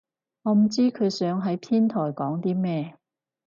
[0.41, 2.95] 我唔知佢想喺天台講啲咩